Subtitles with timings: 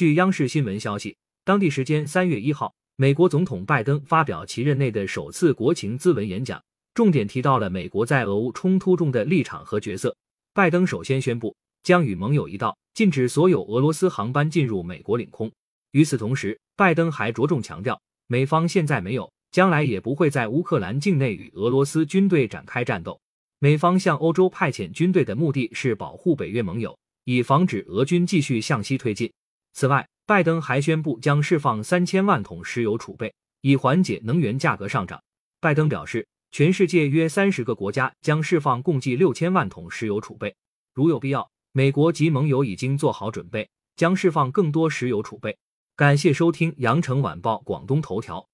[0.00, 1.14] 据央视新闻消息，
[1.44, 6.58] 当地时间三月一号，美国总统拜登发表其任内的首次国情咨文演讲，
[6.94, 10.16] 重点提到了美国在俄乌冲突中的立场和角色。
[10.54, 15.52] 拜登首先宣布将与盟友一道禁止所有俄罗斯航班进入美国领空。
[15.90, 23.20] 与此同时，拜登还着重强调，美方现在没有，将来也不会在乌克兰境内与俄罗斯军队展开战斗。
[23.58, 29.30] 美方向欧洲派遣军队的目的是保护北约盟友，以防止俄军继续向西推进。
[29.72, 35.22] 此外，拜登还宣布将释放三千万桶石油储备，以缓解能源价格上涨。
[35.60, 40.54] 拜登表示，全世界约三十个国家将释放共计六千万桶石油储备，
[40.94, 45.56] 如有必要，美国及盟友已经做好准备，将释放更多石油储备。
[45.96, 48.49] 感谢收听羊城晚报广东头条。